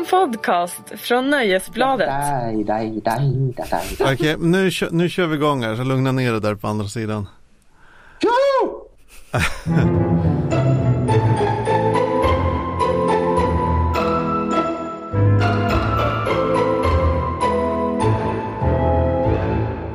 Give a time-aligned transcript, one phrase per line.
[0.00, 2.08] en podcast från Nöjesbladet.
[4.00, 6.86] Okej, nu, kö- nu kör vi igång här så lugna ner det där på andra
[6.88, 7.26] sidan.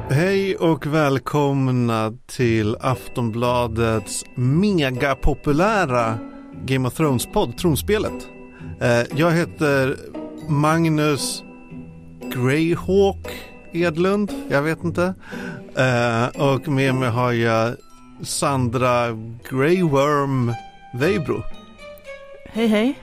[0.10, 6.18] Hej och välkomna till Aftonbladets megapopulära
[6.66, 8.28] Game of Thrones-podd, Tronspelet.
[8.82, 9.96] Eh, jag heter
[10.49, 11.44] Magnus
[12.34, 13.27] Greyhawk
[13.72, 15.13] Edlund, jag vet inte.
[15.77, 17.76] Eh, och med mig har jag
[18.22, 19.08] Sandra
[19.49, 20.54] Greyworm
[20.94, 21.44] Weibro.
[22.46, 22.99] Hej hej.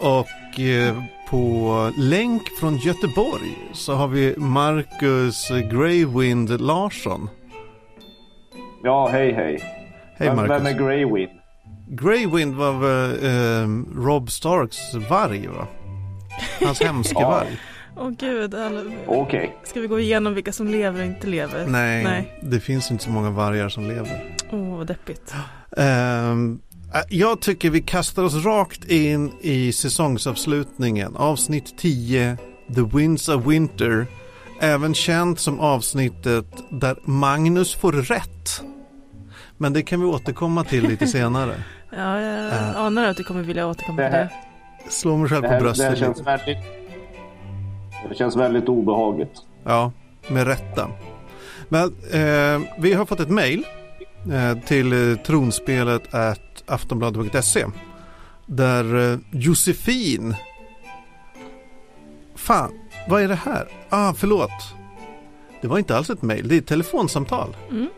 [0.00, 7.28] Och eh, på länk från Göteborg så har vi Marcus Greywind Larsson.
[8.82, 9.58] Ja, hej hej.
[10.16, 10.50] Hej vem, Marcus.
[10.50, 11.39] vem är Greywind?
[11.92, 13.68] Greywind var väl eh,
[14.04, 15.66] Rob Starks varg va?
[16.64, 17.30] Hans hemska Ja.
[17.30, 17.58] varg.
[17.96, 18.82] Åh gud, alla...
[19.06, 19.56] Okej.
[19.64, 21.66] ska vi gå igenom vilka som lever och inte lever?
[21.66, 22.38] Nej, Nej.
[22.42, 24.36] det finns inte så många vargar som lever.
[24.52, 25.34] Åh, vad deppigt.
[25.76, 25.84] Äh,
[27.08, 31.16] jag tycker vi kastar oss rakt in i säsongsavslutningen.
[31.16, 32.36] Avsnitt 10,
[32.74, 34.06] The Winds of Winter.
[34.60, 38.62] Även känt som avsnittet där Magnus får rätt.
[39.56, 41.54] Men det kan vi återkomma till lite senare.
[41.90, 42.76] Ja, jag Äh.
[42.76, 44.32] anar att du kommer vilja återkomma till Det här-
[44.84, 44.90] det.
[44.90, 46.58] Slå mig själv Det, på här, det här bröstet känns väldigt...
[48.08, 49.32] Det känns väldigt obehagligt.
[49.64, 49.92] Ja,
[50.28, 50.88] med rätta.
[51.68, 51.82] Men
[52.12, 53.64] eh, vi har fått ett mejl
[54.32, 57.66] eh, till eh, tronspelet at aftonbladet.se
[58.46, 60.34] där eh, Josefin
[62.34, 62.72] Fan,
[63.08, 63.68] vad är det här?
[63.88, 64.50] Ah, förlåt.
[65.60, 67.56] Det var inte alls ett mejl, det är ett telefonsamtal.
[67.70, 67.88] Mm,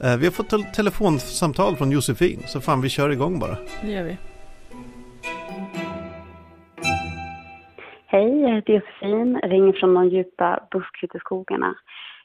[0.00, 3.56] vi har fått tel- telefonsamtal från Josefin, så fan vi kör igång bara.
[3.82, 4.16] det gör vi.
[8.06, 11.74] Hej, jag heter Josefin, ringer från de djupa buskhytteskogarna.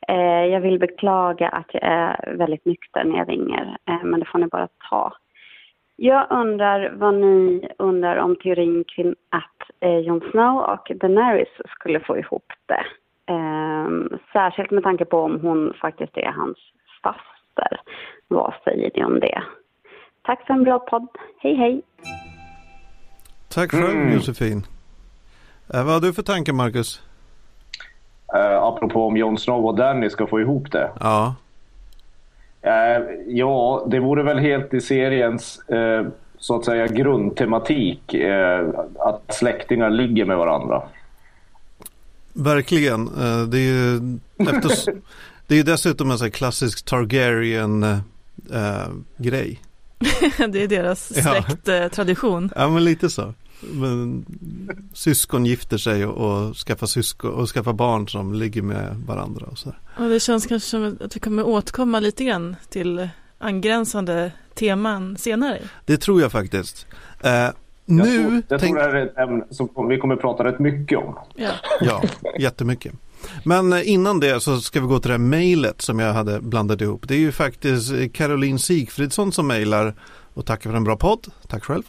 [0.07, 4.25] Eh, jag vill beklaga att jag är väldigt nykter när jag ringer, eh, men det
[4.25, 5.13] får ni bara ta.
[5.95, 11.47] Jag undrar vad ni undrar om teorin kring att eh, Jon Snow och Daenerys
[11.79, 12.85] skulle få ihop det.
[13.33, 16.57] Eh, särskilt med tanke på om hon faktiskt är hans
[17.55, 17.81] faster.
[18.27, 19.43] Vad säger ni om det?
[20.25, 21.07] Tack för en bra podd.
[21.39, 21.81] Hej, hej!
[23.49, 24.13] Tack själv Mm.
[24.13, 24.63] Josefin.
[25.73, 27.01] Eh, vad har du för tankar Marcus?
[28.35, 30.91] Uh, apropå om Jon Snow och Danny ska få ihop det.
[30.99, 31.35] Ja,
[32.63, 36.07] Eh, ja, det vore väl helt i seriens eh,
[36.37, 38.67] så att säga grundtematik eh,
[38.99, 40.81] att släktingar ligger med varandra.
[42.33, 43.05] Verkligen.
[43.51, 43.99] Det är ju
[44.39, 44.93] efter,
[45.51, 49.61] det är ju dessutom en sån här klassisk Targaryen-grej.
[50.49, 51.43] det är deras Ja.
[51.43, 52.51] släkttradition.
[52.55, 53.33] ja, men lite så.
[53.61, 54.25] Men,
[54.93, 59.45] syskon gifter sig och, och, skaffar syskon, och skaffar barn som ligger med varandra.
[59.51, 59.73] Och så.
[59.97, 65.59] Och det känns kanske som att vi kommer återkomma lite grann till angränsande teman senare.
[65.85, 66.85] Det tror jag faktiskt.
[67.23, 67.53] Eh, Jag
[67.85, 70.59] nu tror, jag tänk- tror det här är ett ämne som vi kommer prata rätt
[70.59, 71.19] mycket om.
[71.35, 71.51] Ja,
[71.81, 72.03] Ja,
[72.39, 72.93] jättemycket.
[73.43, 76.41] Men eh, innan det så ska vi gå till det här mejlet som jag hade
[76.41, 77.07] blandat ihop.
[77.07, 79.95] Det är ju faktiskt eh, Caroline Sigfridsson som mejlar
[80.33, 81.27] och tackar för en bra podd.
[81.47, 81.83] Tack själv.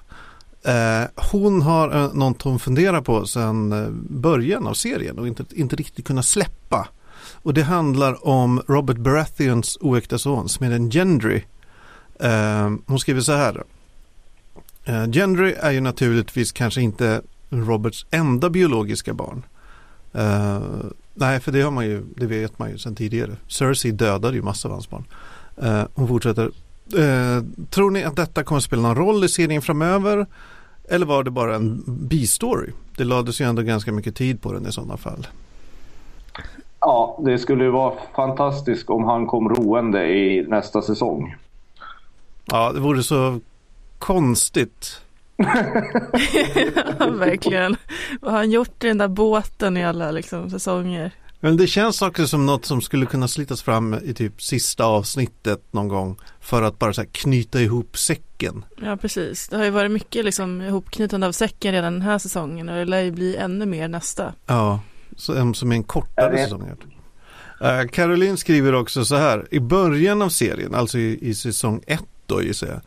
[0.63, 6.07] Eh, hon har något hon funderar på sedan början av serien och inte, inte riktigt
[6.07, 6.89] kunnat släppa.
[7.33, 11.43] Och det handlar om Robert Baratheons oäkta son, smeden Gendry.
[12.87, 13.63] Hon skriver så här.
[15.13, 19.43] Gendry är ju naturligtvis kanske inte Roberts enda biologiska barn.
[21.15, 23.37] Nej, för det har man ju, det vet man ju sedan tidigare.
[23.49, 25.05] Cersei dödade ju massa av hans barn.
[25.63, 26.51] Eh, hon fortsätter.
[26.99, 30.27] Eh, tror ni att detta kommer att spela någon roll i serien framöver?
[30.89, 32.71] Eller var det bara en bistory?
[32.97, 35.27] Det lades ju ändå ganska mycket tid på den i sådana fall.
[36.81, 41.37] Ja, det skulle ju vara fantastiskt om han kom roende i nästa säsong.
[42.45, 43.41] Ja, det vore så
[43.99, 45.01] konstigt.
[47.19, 47.77] verkligen.
[48.21, 51.13] Vad har han gjort i den där båten i alla liksom, säsonger?
[51.45, 55.73] Men det känns också som något som skulle kunna slitas fram i typ sista avsnittet
[55.73, 58.65] någon gång för att bara så här knyta ihop säcken.
[58.83, 59.49] Ja, precis.
[59.49, 62.85] Det har ju varit mycket liksom, ihopknytande av säcken redan den här säsongen och det
[62.85, 64.35] lär ju bli ännu mer nästa.
[64.47, 64.81] Ja,
[65.17, 66.71] som, som är en kortare säsong.
[67.63, 69.47] Uh, Caroline skriver också så här.
[69.51, 72.81] I början av serien, alltså i, i säsong ett då gissar jag.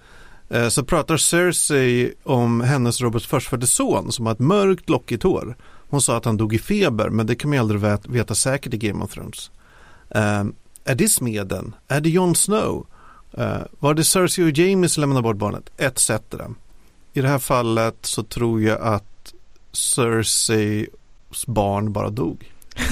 [0.50, 5.56] Eh, så pratar Cersei om hennes Roberts förstfödde son som har ett mörkt lockigt hår.
[5.90, 8.36] Hon sa att han dog i feber men det kan man ju aldrig vet, veta
[8.36, 9.52] säkert i Game of Thrones.
[10.10, 10.44] Eh,
[10.86, 11.76] är det smeden?
[11.88, 12.88] Är det Jon Snow?
[13.38, 15.70] Eh, var det Cersei och Jamie som lämnade bort barnet?
[15.78, 16.10] Etc.
[17.14, 19.34] I det här fallet så tror jag att
[19.72, 20.88] Cerseis
[21.48, 22.52] barn bara dog.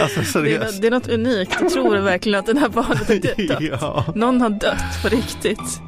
[0.00, 1.56] Alltså Det är, det är något unikt.
[1.60, 3.60] Jag tror verkligen att den här barnet har dött.
[3.80, 4.04] ja.
[4.14, 5.80] Någon har dött på riktigt.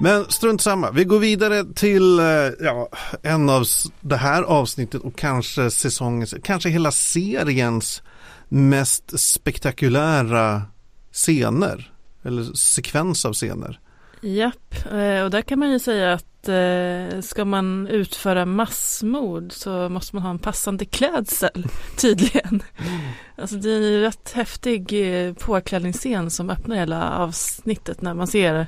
[0.00, 0.90] Men strunt samma.
[0.90, 2.26] Vi går vidare till eh,
[2.60, 2.88] ja,
[3.22, 3.64] en av
[4.00, 8.02] det här avsnittet och kanske säsongens, kanske hela seriens
[8.48, 10.62] mest spektakulära
[11.12, 11.92] scener.
[12.22, 13.80] Eller sekvens av scener.
[14.20, 19.88] Japp, eh, och där kan man ju säga att eh, ska man utföra massmord så
[19.88, 21.66] måste man ha en passande klädsel,
[21.96, 22.62] tydligen.
[23.36, 24.94] Alltså det är en rätt häftig
[25.38, 28.66] påklädningsscen som öppnar hela avsnittet när man ser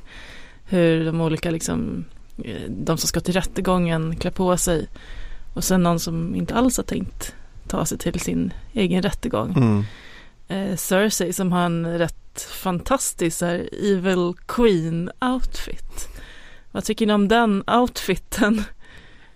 [0.71, 2.05] hur de olika liksom,
[2.45, 4.89] eh, de som ska till rättegången klär på sig
[5.55, 7.35] och sen någon som inte alls har tänkt
[7.69, 9.53] ta sig till sin egen rättegång.
[9.57, 9.85] Mm.
[10.71, 16.09] eh, Cersei som har en rätt fantastisk så här, Evil Queen outfit.
[16.73, 18.63] Vad tycker ni om den outfiten?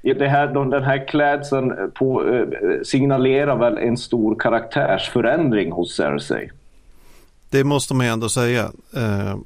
[0.02, 6.50] Det här, de- den här klädseln på, eh, signalerar väl en stor karaktärsförändring hos Cersei.
[7.50, 8.62] Det måste man ju ändå säga.
[8.96, 9.36] Eh,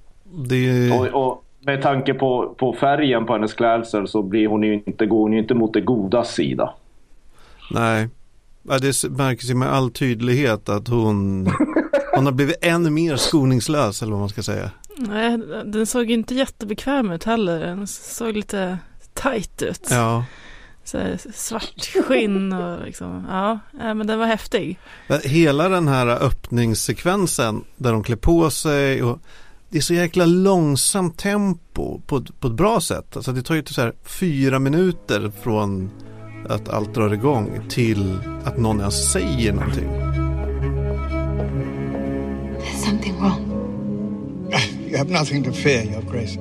[0.48, 4.82] det Och, och med tanke på, på färgen på hennes klädsel så blir hon ju
[4.86, 6.74] inte, går hon ju inte mot det goda sida.
[7.70, 8.08] nej.
[8.62, 11.46] Ja, det märks ju med all tydlighet att hon,
[12.14, 14.70] hon har blivit ännu mer skoningslös eller vad man ska säga.
[14.96, 17.60] Nej, den såg ju inte jättebekväm ut heller.
[17.60, 18.78] Den såg lite
[19.14, 19.88] tight ut.
[19.90, 20.24] Ja.
[20.84, 24.78] Så här, svart skinn och liksom, ja, men den var häftig.
[25.24, 29.18] Hela den här öppningssekvensen där de klär på sig och
[29.70, 33.16] det är så jäkla långsamt tempo på, på ett bra sätt.
[33.16, 35.90] Alltså det tar ju så här fyra minuter från
[36.48, 39.88] att allt drar igång till att någon ens säger någonting.
[42.58, 43.44] There's something wrong.
[44.88, 46.38] You have nothing to fear, Your Grace.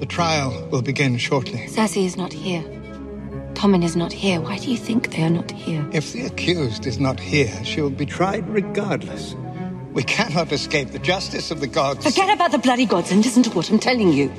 [0.00, 1.68] The trial will begin shortly.
[1.68, 2.62] Cersei is not here.
[3.54, 4.40] Tommen is not here.
[4.40, 5.84] Why do you think they are not here?
[5.92, 9.34] If the accused is not here, she will be tried regardless.
[9.98, 12.04] We cannot escape the justice of the gods.
[12.04, 14.30] Forget about the bloody gods and listen to what I'm telling you.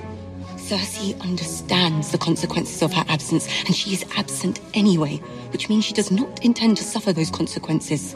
[0.55, 5.17] Cersei understands the consequences of her absence, and she is absent anyway,
[5.51, 8.15] which means she does not intend to suffer those consequences.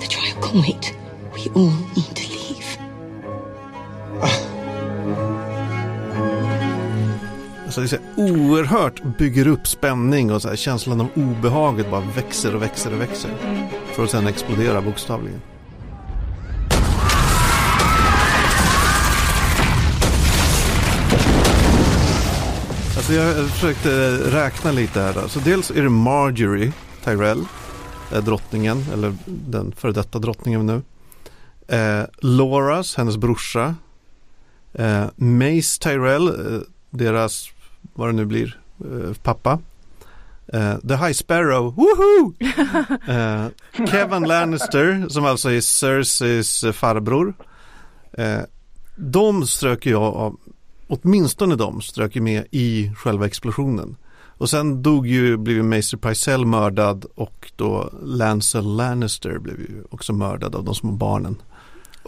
[0.00, 0.96] The trial can wait.
[1.32, 2.78] We all need to leave.
[7.64, 12.00] Alltså det är så oerhört bygger upp spänning och så här känslan av obehaget bara
[12.00, 13.30] växer och växer och växer.
[13.92, 15.40] För att sen explodera bokstavligen.
[23.04, 25.14] Alltså jag försökte räkna lite här.
[25.14, 25.28] Då.
[25.28, 26.72] Så dels är det Marjorie
[27.04, 27.44] Tyrell,
[28.12, 30.82] eh, drottningen, eller den före detta drottningen nu.
[31.76, 33.74] Eh, Loras, hennes brorsa.
[34.72, 36.60] Eh, Mace Tyrell, eh,
[36.90, 37.48] deras,
[37.94, 39.58] vad det nu blir, eh, pappa.
[40.88, 42.32] The High Sparrow, woho!
[43.90, 47.34] Kevin Lannister, som alltså är Cerseis farbror.
[48.96, 50.36] De strök jag av,
[51.02, 53.96] åtminstone de strök ju med i själva explosionen.
[54.38, 59.82] Och sen dog ju, blev ju Maester Pycelle mördad och då Lancel Lannister blev ju
[59.90, 61.36] också mördad av de små barnen.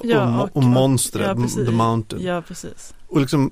[0.02, 1.64] Ja, och, och- och monstret, ja.
[1.64, 2.22] The Mountain.
[2.22, 2.94] Ja, precis.
[3.08, 3.50] Och liksom,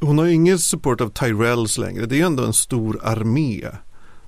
[0.00, 2.06] hon har ju ingen support av Tyrells längre.
[2.06, 3.64] Det är ju ändå en stor armé.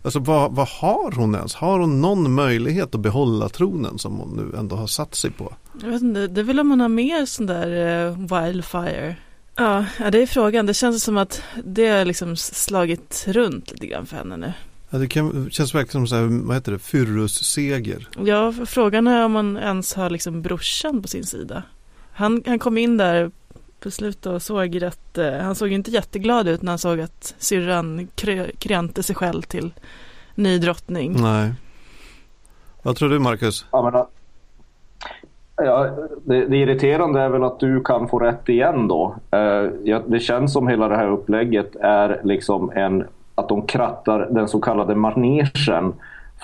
[0.02, 1.54] Alltså vad, vad har hon ens?
[1.54, 5.52] Har hon någon möjlighet att behålla tronen som hon nu ändå har satt sig på?
[5.82, 8.12] Jag vet inte, det är väl om man har mer sån där eh,
[8.44, 9.16] wildfire.
[9.56, 10.66] Ja, ja, det är frågan.
[10.66, 14.52] Det känns som att det har liksom slagit runt lite grann för henne nu.
[14.90, 18.08] Ja, det kan, känns verkligen som så här, vad heter det, Fyrus-seger.
[18.24, 21.62] Ja, frågan är om man ens har liksom brorsan på sin sida.
[22.12, 23.30] Han, han kom in där
[23.80, 27.34] på slutet och såg rätt, eh, han såg inte jätteglad ut när han såg att
[27.38, 29.74] syrran krö, krönte sig själv till
[30.34, 31.22] ny drottning.
[31.22, 31.54] Nej.
[32.82, 33.66] Vad tror du Marcus?
[33.72, 34.06] Jag menar,
[35.56, 35.90] ja,
[36.24, 39.14] det, det irriterande är väl att du kan få rätt igen då.
[39.30, 44.28] Eh, ja, det känns som hela det här upplägget är liksom en, att de krattar
[44.30, 45.92] den så kallade manegen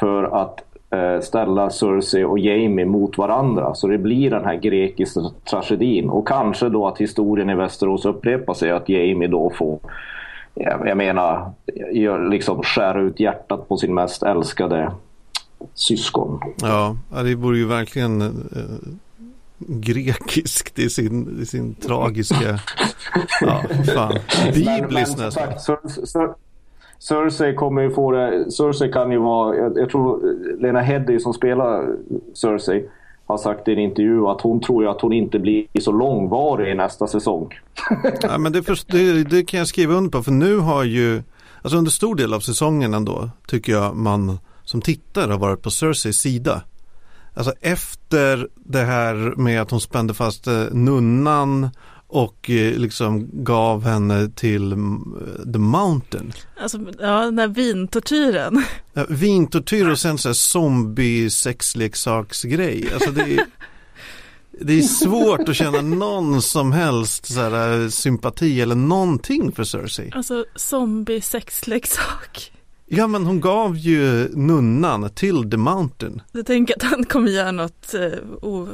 [0.01, 3.75] för att eh, ställa Cersei och Jamie mot varandra.
[3.75, 6.11] Så det blir den här grekiska tragedin.
[6.11, 8.71] Och kanske då att historien i Västerås upprepar sig.
[8.71, 9.79] Att Jamie då får,
[10.55, 11.51] jag, menar,
[12.31, 14.93] liksom skär ut hjärtat på sin mest älskade
[15.75, 16.41] syskon.
[16.61, 18.89] Ja, det vore ju verkligen eh,
[19.59, 22.59] grekiskt i sin, i sin tragiska,
[23.41, 23.63] ja
[23.95, 24.19] fan,
[24.55, 25.49] bibliskt nästan.
[26.99, 28.53] Cersei kommer ju få det.
[28.53, 30.21] Cersei kan ju vara, jag, jag tror
[30.61, 31.97] Lena Headey som spelar
[32.35, 32.89] Cersei
[33.27, 36.73] har sagt i en intervju att hon tror ju att hon inte blir så långvarig
[36.73, 37.55] i nästa säsong.
[38.23, 41.23] Ja, men det, först, det, det kan jag skriva under på för nu har ju
[41.63, 44.39] alltså under stor del av säsongen ändå tycker jag man
[44.73, 46.63] som tittare har varit på Cerseis sida.
[47.35, 51.71] Alltså efter det här med att hon spände fast eh, nunnan
[52.07, 55.05] och eh, liksom gav henne till mm,
[55.53, 56.33] The Mountain.
[56.57, 58.65] Alltså, ja, den här vintortyren.
[58.93, 62.91] Ja, vintortyr och sen så här zombie sexleksaksgrej.
[62.95, 63.47] Alltså det är,
[64.61, 70.11] det är svårt att känna någon som helst så här, sympati eller någonting för Cersei.
[70.15, 72.53] Alltså zombie sexleksak.
[72.87, 76.23] Ja men hon gav ju nunnan till The Mountain.
[76.33, 78.19] Du tänker att han kommer göra något eh,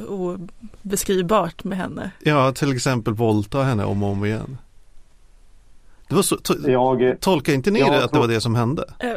[0.07, 2.11] obeskrivbart med henne?
[2.19, 4.57] Ja, till exempel våldta henne om och om igen.
[6.07, 8.55] Det var så, to Jag, tolkar inte ni jag det att det var det som
[8.55, 8.83] hände?
[8.99, 9.13] Eh,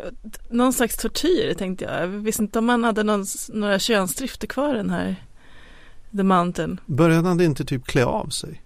[0.50, 2.02] någon slags tortyr tänkte jag.
[2.02, 5.16] Jag visste inte om man hade någon, några könsdrifter kvar den här
[6.16, 6.80] The Mountain.
[6.86, 8.62] Började han inte typ klä av sig?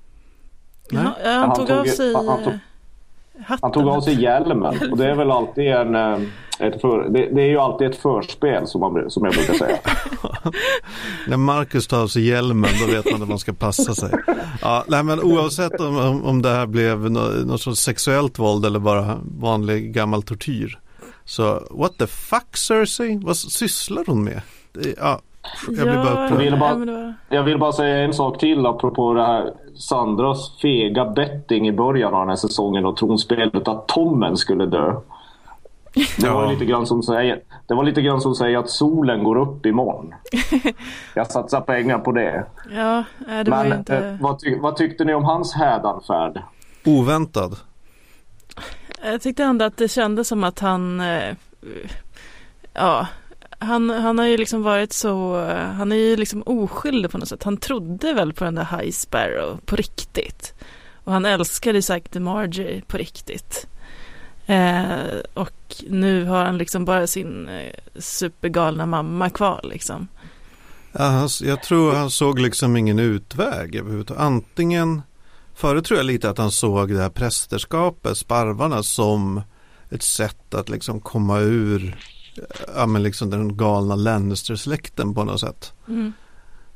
[0.91, 1.05] Nej.
[1.25, 2.59] Ja, han, Han tog, tog- av sig han- han tog- eh,
[3.45, 3.59] hatten.
[3.63, 5.95] han tog av sig hjälmen och det är väl alltid en...
[5.95, 6.19] eh,
[6.59, 9.77] Ett för, det, det är ju alltid ett förspel som, man, som jag brukar säga.
[11.29, 14.11] När Marcus tar av sig hjälmen då vet man att man ska passa sig.
[14.63, 18.67] Ja, nej, men oavsett om, om, om det här blev nå- något sorts sexuellt våld
[18.67, 20.79] eller bara vanlig gammal tortyr.
[21.25, 23.19] Så what the fuck Cersei?
[23.23, 24.41] Vad sysslar hon med?
[24.73, 25.21] Det, ja,
[25.67, 26.59] jag blir bara Ja, Jag upprörd.
[26.59, 27.15] bara-.
[27.29, 32.15] Jag vill bara säga en sak till apropå det här Sandras fega betting i början
[32.15, 34.95] av den här säsongen och tronspelet att Tommen skulle dö.
[36.19, 36.51] Det var, Ja.
[36.51, 40.15] lite grann som säger, det var lite grann som säger att solen går upp imorgon.
[41.15, 42.47] Jag satsar pengar på det.
[42.75, 43.97] Ja, nej, det var Men ju inte...
[43.99, 46.43] eh, vad, ty, vad tyckte ni om hans hädanfärd?
[46.85, 47.57] Oväntad.
[49.05, 51.35] Jag tyckte ändå att det kändes som att han, eh,
[52.73, 53.07] ja,
[53.59, 55.45] han, han har ju liksom varit så,
[55.77, 57.43] han är ju liksom oskyldig på något sätt.
[57.43, 60.55] Han trodde väl på den där High Sparrow på riktigt.
[61.05, 63.67] Och han älskade säkert Margie på riktigt.
[64.47, 70.09] Eh, och nu har han liksom bara sin eh, supergalna mamma kvar liksom.
[70.93, 74.23] Ja, han, jag tror han såg liksom ingen utväg överhuvudtaget.
[74.23, 75.03] Antingen,
[75.55, 79.43] förut tror jag lite att han såg det här prästerskapet, sparvarna, som
[79.91, 81.97] ett sätt att liksom komma ur
[82.77, 85.73] ja, men liksom den galna Lannister-släkten på något sätt.
[85.89, 86.13] Mm.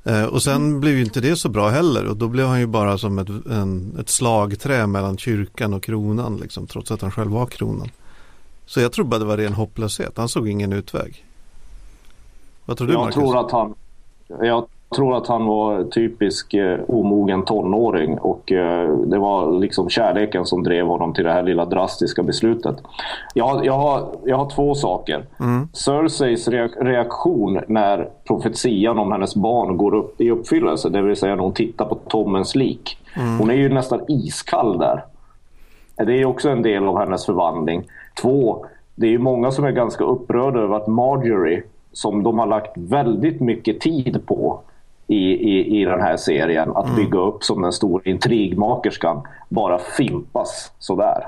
[0.05, 2.67] Eh, och sen blev ju inte det så bra heller och då blev han ju
[2.67, 7.31] bara som ett, en, ett slagträ mellan kyrkan och kronan liksom, trots att han själv
[7.31, 7.91] var kronan.
[8.67, 10.13] Så jag tror bara det var ren hopplöshet.
[10.17, 11.25] Han såg ingen utväg.
[12.65, 13.15] Vad tror du Jag Marcus?
[13.15, 13.75] tror att han,
[14.29, 20.45] jag tror att han var typisk eh, omogen tonåring och eh, det var liksom kärleken
[20.47, 22.77] som drev honom till det här lilla drastiska beslutet.
[23.35, 25.25] Jag, har- jag, har, jag har två saker.
[25.73, 31.35] Cerseis reak- reaktion när profetian om hennes barn går upp i uppfyllelse, det vill säga
[31.35, 32.97] när hon tittar på Tommens lik.
[33.39, 35.05] Hon är ju nästan iskall där.
[36.07, 37.83] Det är också en del av hennes förvandling.
[38.23, 42.47] Två, det är ju många som är ganska upprörda över att Marjorie, som de har
[42.47, 44.61] lagt väldigt mycket tid på
[45.11, 50.73] i, i, i den här serien, att bygga upp som den stora intrigmakerskan, bara fimpas
[50.79, 51.27] sådär.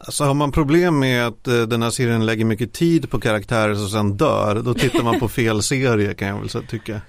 [0.00, 3.74] Alltså har man problem med att eh, den här serien lägger mycket tid på karaktärer
[3.74, 7.00] som sen dör, då tittar man på fel serie kan jag väl så tycka.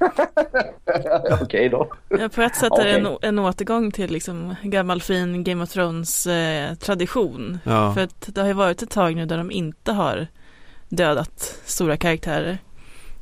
[1.42, 1.88] Okej då.
[2.10, 5.70] Ja, på ett sätt är det en, en återgång till liksom gammal fin Game of
[5.70, 7.60] Thrones eh, tradition.
[7.64, 7.94] Ja.
[7.94, 10.28] För att det har ju varit ett tag nu där de inte har
[10.90, 12.58] dödat stora karaktärer.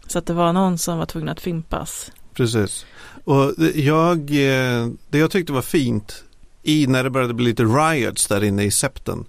[0.08, 2.12] Så att det var någon som var tvungen att fimpas.
[2.38, 2.86] Precis.
[3.24, 6.24] Och jag, eh, det jag tyckte var fint
[6.64, 9.26] i när det började bli lite riots där inne i septen.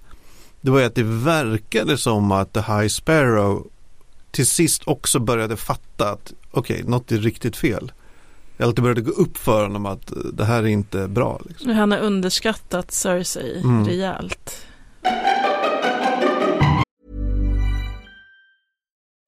[0.60, 3.66] Det var ju att det verkade som att The High Sparrow
[4.30, 7.92] till sist också började fatta att okej, något är riktigt fel.
[8.58, 11.40] Eller att det började gå upp för honom att eh, det här är inte bra.
[11.48, 11.70] Liksom.
[11.70, 13.86] Han har underskattat Cersei Mm.
[13.86, 14.56] rejält.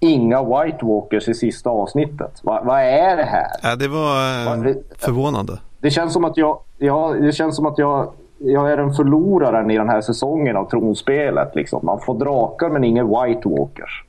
[0.00, 2.40] Inga White Walkers i sista avsnittet.
[2.44, 3.46] Va- Vad är det här?
[3.62, 5.58] Ja, det var eh, Va- förvånande.
[5.80, 9.70] Det känns som att jag, ja, det känns som att jag, jag är en förloraren
[9.70, 11.54] i den här säsongen av tronspelet.
[11.54, 11.80] Liksom.
[11.86, 14.04] Man får drakar men inga White Walkers.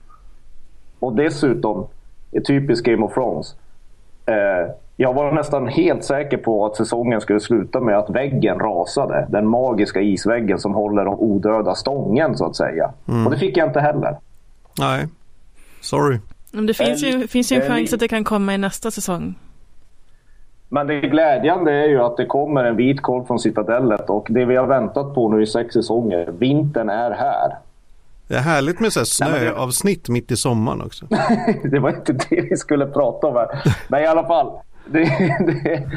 [1.00, 1.88] Och dessutom,
[2.48, 3.56] typiskt Game of Thrones,
[4.26, 9.28] eh, jag var nästan helt säker på att säsongen skulle sluta med att väggen rasade.
[9.30, 12.92] Den magiska isväggen som håller de odöda stången så att säga.
[13.08, 13.26] Mm.
[13.26, 14.18] Och det fick jag inte heller.
[14.80, 15.08] Nej,
[15.82, 16.20] sorry.
[16.52, 19.36] Men det finns ju, finns ju en chans att det kan komma i nästa säsong.
[20.70, 24.46] Men det glädjande är ju att det kommer en vit korv från Citadellet och det
[24.46, 27.58] vi har väntat på nu i sex säsonger, vintern är här.
[28.28, 31.06] Det är härligt med så här snöavsnitt mitt i sommaren också.
[31.64, 33.76] det var inte det vi skulle prata om här.
[33.88, 34.52] Men i alla fall.
[34.92, 35.04] Det,
[35.46, 35.90] det,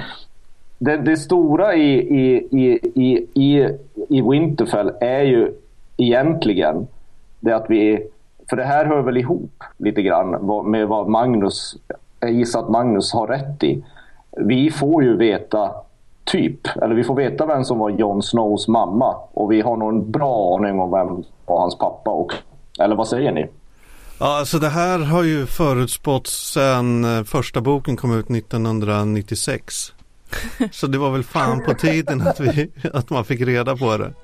[0.79, 3.69] det, det stora i, i, i, i,
[4.09, 5.53] i, Winterfell är ju
[5.97, 6.87] egentligen
[7.41, 8.09] det att vi...
[8.51, 10.31] För det här hör väl ihop lite grann
[10.71, 11.77] med vad Magnus,
[12.21, 13.85] jag gissar att Magnus har rätt i.
[14.37, 15.71] Vi får ju veta
[16.25, 19.89] typ, eller vi får veta vem som var Jon Snows mamma och vi har nog
[19.89, 22.33] en bra aning om vem som var hans pappa och...
[22.81, 23.47] Eller vad säger ni?
[24.23, 29.93] Ja, alltså det här har ju förutspåtts sedan eh, första boken kom ut 1996.
[30.73, 34.15] Så det var väl fan på tiden att, vi, att man fick reda på det.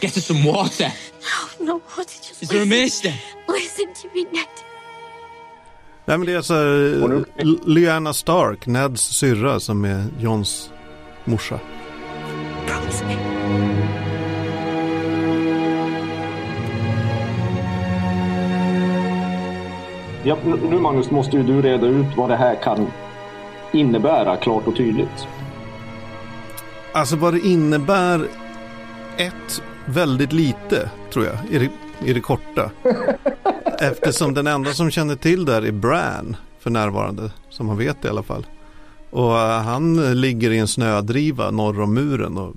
[0.00, 0.92] Get us some water.
[1.58, 3.54] No, no, did you Is there a there?
[3.58, 4.48] Listen to me, Ned.
[6.04, 6.54] Nej men det är alltså
[7.66, 10.70] Lyanna Stark, Neds syrra som är Johns
[11.24, 11.60] morsa.
[12.66, 13.33] Promise me.
[20.26, 22.86] Ja, nu Magnus måste ju du reda ut vad det här kan
[23.72, 25.26] innebära klart och tydligt.
[26.92, 28.28] Alltså vad det innebär
[29.16, 31.70] ett väldigt lite tror jag i det,
[32.08, 32.70] i det korta.
[33.80, 37.30] Eftersom den enda som känner till det här är Bran för närvarande.
[37.50, 38.46] Som man vet i alla fall.
[39.10, 42.38] Och eh, han ligger i en snödriva norr om muren.
[42.38, 42.54] Och...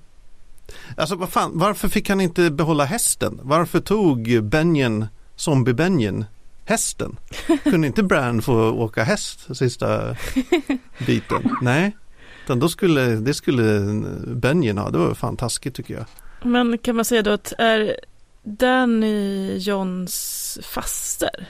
[0.98, 3.40] Alltså vad fan, varför fick han inte behålla hästen?
[3.44, 5.06] Varför tog Benjen,
[5.36, 6.26] zombie Benjen,
[6.68, 7.20] hästen?
[7.64, 10.16] Kunde inte Bran få åka häst sista
[11.06, 11.50] biten?
[11.62, 11.98] Nej.
[12.44, 13.82] Utan då skulle, det skulle
[14.28, 14.90] Benjen ha.
[14.90, 16.06] Det var fan taskigt tycker jag.
[16.44, 17.96] Men kan man säga då att är
[18.44, 21.48] Danny Johns faster?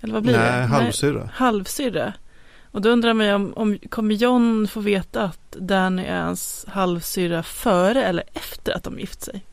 [0.00, 0.66] Eller vad blir Nej, det?
[0.66, 1.30] halvsyrra.
[1.34, 2.12] halvsyrra.
[2.72, 6.64] Och då undrar man ju om, om kommer John få veta att Danny är hans
[6.68, 9.44] halvsyrra före eller efter att de gift sig?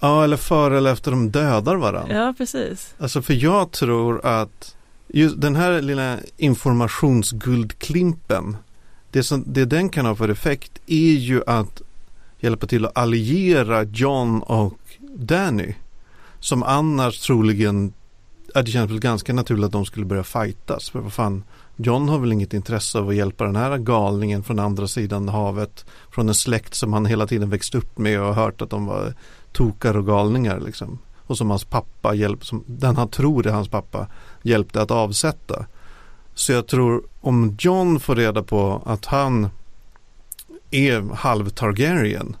[0.00, 2.14] Ja, eller före eller efter de dödar varandra.
[2.14, 2.94] Ja, precis.
[2.98, 4.76] Alltså för jag tror att
[5.08, 8.56] just den här lilla informationsguldklimpen
[9.10, 11.82] det, som, det den kan ha för effekt är ju att
[12.40, 14.78] hjälpa till att alliera John och
[15.14, 15.74] Danny.
[16.40, 17.92] Som annars troligen,
[18.54, 20.90] det känns väl ganska naturligt att de skulle börja fightas.
[20.90, 21.44] För vad fan,
[21.76, 25.84] John har väl inget intresse av att hjälpa den här galningen från andra sidan havet.
[26.10, 29.14] Från en släkt som han hela tiden växt upp med och hört att de var
[29.52, 30.98] tokar och galningar liksom.
[31.26, 34.06] Och som hans pappa hjälp, som den han tror är hans pappa
[34.42, 35.66] hjälpte att avsätta.
[36.34, 39.48] Så jag tror om John får reda på att han
[40.70, 42.36] är halv Targaryen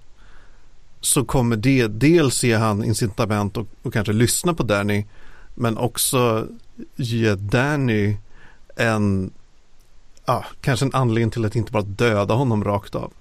[1.00, 5.04] så kommer det dels ge han incitament och, och kanske lyssna på Danny
[5.54, 6.46] men också
[6.96, 8.16] ge Danny
[8.76, 9.30] en
[10.24, 13.12] ja, kanske en anledning till att inte bara döda honom rakt av.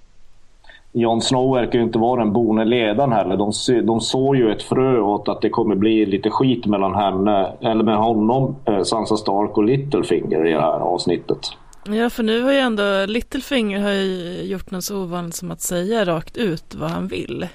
[0.91, 3.37] Jon Snow verkar ju inte vara den boende ledaren heller.
[3.37, 3.51] De,
[3.85, 7.83] de såg ju ett frö åt att det kommer bli lite skit mellan henne, eller
[7.83, 11.39] med honom, eh, Sansa Stark och Littlefinger i det här avsnittet.
[11.85, 15.61] Ja, för nu har ju ändå Littlefinger har ju gjort något så ovanligt som att
[15.61, 17.47] säga rakt ut vad han vill.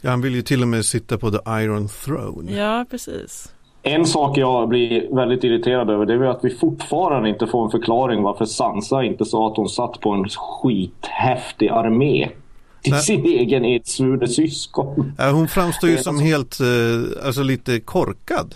[0.00, 2.52] Ja, han vill ju till och med sitta på the Iron Throne.
[2.52, 3.54] Ja, precis.
[3.82, 7.70] En sak jag blir väldigt irriterad över det är att vi fortfarande inte får en
[7.70, 12.28] förklaring varför Sansa inte sa att hon satt på en skithäftig armé
[12.82, 13.02] till Nej.
[13.02, 15.12] sin egen edsvurne syskon.
[15.18, 18.54] Ja, hon framstår ju som helt, eh, alltså lite korkad.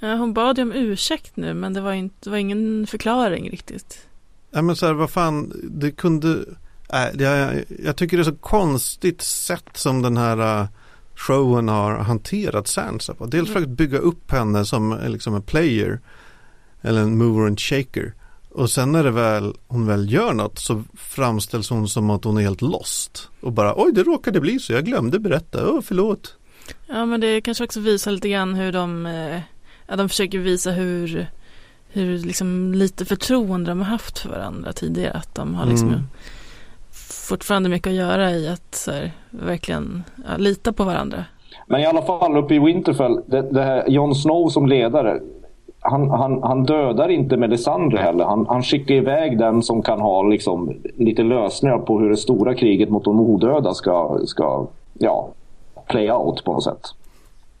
[0.00, 3.50] Ja, hon bad ju om ursäkt nu, men det var, inte, det var ingen förklaring
[3.50, 4.06] riktigt.
[4.50, 6.44] Ja men så här, vad fan, det kunde,
[6.92, 10.68] äh, jag, jag tycker det är så konstigt sätt som den här uh,
[11.14, 13.26] showen har hanterat Sansa på.
[13.26, 16.00] Dels för att bygga upp henne som eh, liksom en player,
[16.82, 18.14] eller en mover and shaker.
[18.52, 22.38] Och sen när det väl, hon väl gör något så framställs hon som att hon
[22.38, 23.28] är helt lost.
[23.40, 26.36] Och bara, oj det råkade bli så, jag glömde berätta, oh, förlåt.
[26.88, 29.40] Ja, men det kanske också visar lite grann hur de, eh,
[29.86, 31.26] ja, de försöker visa hur,
[31.88, 35.12] hur liksom lite förtroende de har haft för varandra tidigare.
[35.12, 36.02] Att de har liksom Mm.
[37.28, 41.24] fortfarande mycket att göra i att så här, verkligen ja, lita på varandra.
[41.66, 45.20] Men i alla fall uppe i Winterfell, det, det här, Jon Snow som ledare,
[45.80, 48.24] han, han, han dödar inte Melisandre heller.
[48.24, 52.54] Han, han skickar iväg den som kan ha liksom, lite lösningar på hur det stora
[52.54, 54.66] kriget mot de odöda ska, ska
[54.98, 55.28] ja,
[55.88, 56.80] play out på något sätt.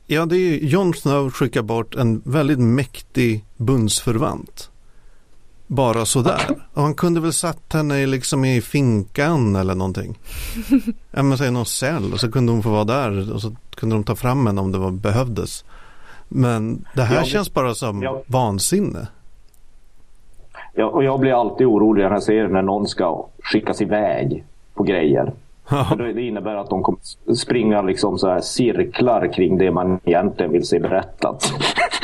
[0.06, 4.70] Ja, det är Jon Snow skickar bort en väldigt mäktig bundsförvant.
[5.66, 6.40] bara sådär.
[6.74, 10.18] Och han kunde väl satt henne liksom i finkan eller någonting.
[11.10, 13.96] Ja men säg någon cell och så kunde hon få vara där och så kunde
[13.96, 15.64] de ta fram henne om det var, behövdes.
[16.32, 18.22] Men det här Ja, det- känns bara som Ja.
[18.26, 19.08] vansinne.
[20.74, 24.82] Ja, och jag blir alltid orolig den här serien när någon ska skickas iväg på
[24.82, 25.32] grejer.
[25.98, 27.00] Det innebär att de kommer
[27.34, 31.52] springa liksom så här cirklar kring det man egentligen vill se berättat.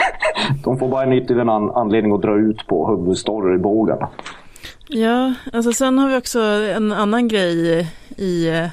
[0.65, 4.09] De får bara en ytterligare an- anledning att dra ut på huvudstorybågarna.
[4.89, 6.41] Ja, alltså sen har vi också
[6.77, 7.87] en annan grej
[8.17, 8.67] i eh,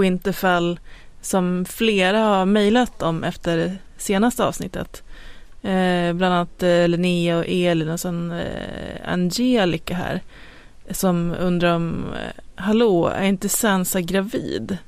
[0.00, 0.80] Winterfell
[1.20, 5.02] som flera har mejlat om efter senaste avsnittet.
[5.62, 10.20] Eh, bland annat eh, Linnea och Elin och sen eh, Angelica här.
[10.90, 14.78] Som undrar om, eh, hallå, är inte Sansa gravid?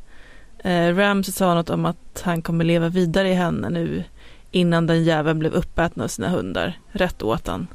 [0.58, 4.04] Eh, Ramsay sa något om att han kommer leva vidare i henne nu
[4.50, 6.78] innan den jäveln blev uppäten av sina hundar.
[6.92, 7.66] Rätt åt han.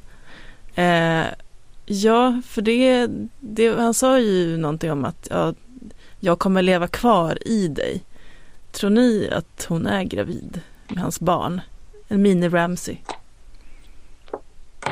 [0.76, 1.26] Eh,
[1.90, 3.08] Ja, för det,
[3.40, 5.54] det, han sa ju någonting om att ja,
[6.20, 8.04] jag kommer leva kvar i dig.
[8.72, 11.62] Tror ni att hon är gravid med hans barn?
[12.08, 12.98] En mini-Ramsey.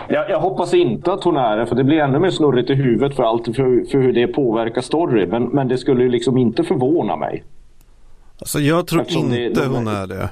[0.10, 2.74] Jag, jag hoppas inte att hon är det, för det blir ännu mer snurrigt i
[2.74, 5.28] huvudet för allt för, för hur det påverkar story.
[5.28, 7.44] Men, men det skulle ju liksom inte förvåna mig.
[8.40, 10.30] Alltså jag tror Eftersom det- inte de- hon är det.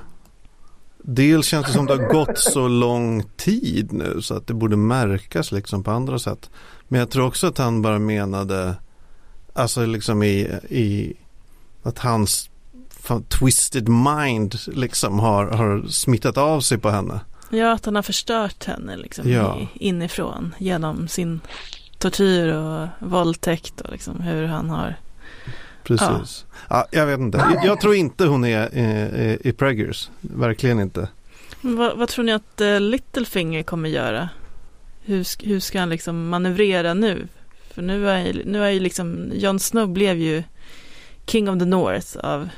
[0.98, 4.76] Dels känns det som det har gått så lång tid nu så att det borde
[4.76, 6.50] märkas liksom på andra sätt.
[6.88, 8.76] Men jag tror också att han bara menade,
[9.54, 11.14] alltså liksom i, i
[11.84, 12.50] att hans
[13.04, 17.20] fan, twisted mind liksom har, har smittat av sig på henne.
[17.50, 19.60] Ja, att han har förstört henne liksom Ja.
[19.60, 21.40] i, inifrån genom sin
[21.98, 24.96] tortyr och våldtäkt och liksom hur han har
[25.84, 26.46] Precis.
[26.70, 26.88] Ja.
[26.92, 27.38] jag vet inte.
[27.38, 30.10] Jag, jag tror inte hon är eh, i Preggers.
[30.22, 31.08] Verkligen inte.
[31.62, 34.30] Vad, vad tror ni att eh, Littlefinger kommer göra?
[35.02, 37.28] Hur, hur ska han liksom manövrera nu?
[37.74, 40.44] För nu är, nu är ju liksom, Jon Snow blev ju
[41.26, 42.50] King of the North av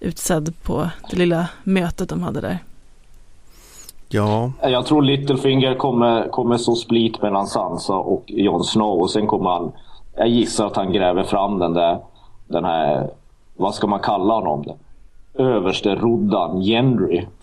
[0.00, 2.58] utsedd på det lilla mötet de hade där.
[4.08, 9.26] Ja, Jag tror Littlefinger kommer, kommer så split mellan Sansa och Jon Snow och sen
[9.26, 9.72] kommer han...
[10.16, 11.98] Jag gissar att han gräver fram den där...
[12.46, 13.10] Den här...
[13.56, 14.62] Vad ska man kalla honom?
[14.62, 14.76] Den?
[15.46, 17.26] Överste roddan Gendry.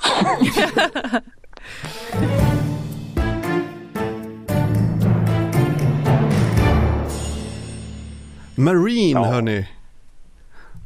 [8.55, 9.67] Marine hörni.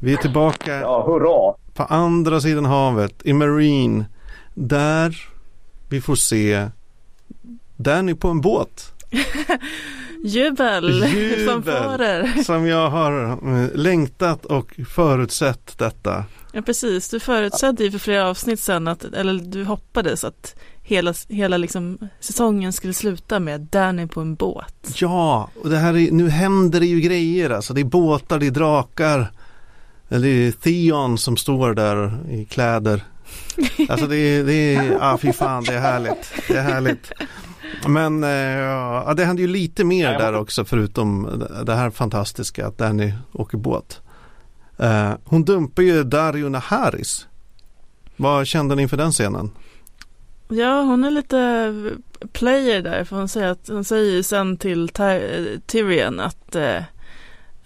[0.01, 1.53] Vi är tillbaka Ja, hurra!
[1.73, 4.05] på andra sidan havet i Marine.
[4.53, 5.17] Där
[5.89, 6.69] vi får se
[7.77, 8.93] Danny på en båt.
[10.23, 11.03] Jubel!
[11.13, 11.47] Jubel.
[11.47, 12.43] Fanfarer!
[12.43, 16.23] Som jag har eh, längtat och förutsett detta.
[16.51, 21.13] Ja precis, du förutsedde ju för flera avsnitt sedan att, eller du hoppades att hela,
[21.27, 24.93] hela liksom säsongen skulle sluta med Danny på en båt.
[24.95, 27.73] Ja, och det här är, nu händer det ju grejer alltså.
[27.73, 29.31] Det är båtar, det är drakar.
[30.10, 33.04] Eller Theon som står där i kläder.
[33.89, 36.34] Alltså det är, det är, ja fy fan det är härligt.
[36.48, 37.12] Det är härligt.
[37.88, 42.78] Men eh, ja, det händer ju lite mer där också förutom det här fantastiska att
[42.78, 44.02] Danny åker båt.
[44.78, 47.28] Eh, hon dumpar ju Dario Naharis.
[48.17, 49.52] Vad kände ni inför den scenen?
[50.50, 51.74] Ja, hon är lite
[52.34, 56.84] player där, för hon säger, att, hon säger ju sen till Ty- Tyrion att eh,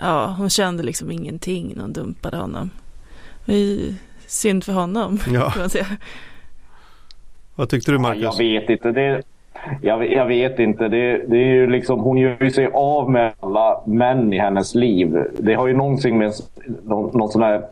[0.03, 2.69] ja, hon kände liksom ingenting när hon dumpade honom.
[3.45, 3.95] Det
[4.27, 5.49] synd för honom, Ja.
[5.53, 5.85] kan man säga.
[7.55, 8.23] Vad tyckte du Marcus?
[8.23, 8.91] Jag vet inte.
[8.91, 9.21] Det,
[9.81, 10.87] jag, jag vet inte.
[10.87, 14.75] Det, det är ju liksom, hon gör ju sig av med alla män i hennes
[14.75, 15.23] liv.
[15.39, 16.33] Det har ju någonting med
[16.83, 17.65] någon, någon sån här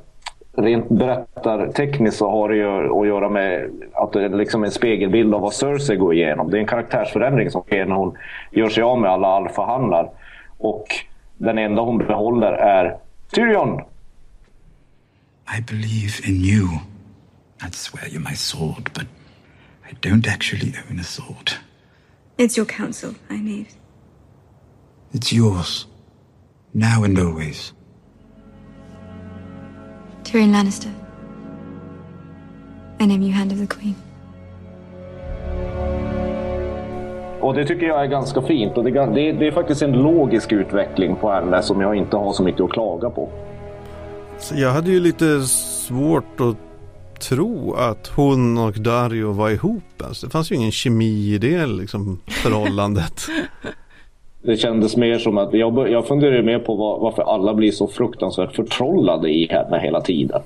[0.54, 5.36] Rent berättartekniskt så har det ju att göra med att det är liksom en spegelbild
[5.36, 6.52] av vad Cersei går igenom.
[6.52, 8.18] Det är en karaktärsförändring som sker när hon
[8.52, 10.10] gör sig av med alla alfahannar.
[10.58, 10.86] Och
[11.42, 12.98] den enda hon behåller är
[13.32, 13.82] Tyrion.
[15.58, 16.68] I believe in you.
[17.64, 19.06] I'd swear you're my sword, but
[19.90, 21.52] I don't actually own a sword.
[22.38, 23.68] It's your counsel I need.
[25.12, 25.88] It's yours.
[26.72, 27.74] Now and always.
[30.24, 30.92] Tyrion Lannister.
[33.00, 33.96] I name you Hand of the Queen.
[37.42, 38.78] Och det tycker jag är ganska fint.
[38.78, 42.18] Och det, är- det, det är faktiskt en logisk utveckling på henne som jag inte
[42.18, 43.30] har så mycket att klaga på.
[44.38, 45.40] Så jag hade ju lite
[45.88, 46.58] svårt att
[47.22, 49.84] tro att hon och Dario var ihop.
[50.04, 53.14] Alltså, det fanns ju ingen kemi i det liksom, förhållandet.
[54.44, 57.88] Det kändes mer som att jag, jag funderar mer på var, varför alla blir så
[57.88, 60.42] fruktansvärt förtrollade i henne hela tiden.